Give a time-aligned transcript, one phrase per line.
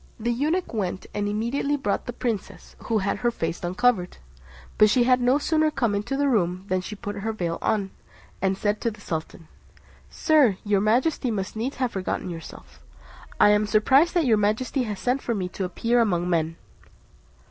[0.19, 4.17] The eunuch went, and immediately brought the princess, who had her face uncovered;
[4.79, 7.59] but she had no sooner come into the room, than she put on her veil,
[8.41, 9.47] and said to the sultan,
[10.09, 12.81] "Sir, your majesty must needs have forgotten yourself;
[13.39, 16.55] I am surprised that your majesty has sent for me to appear among men."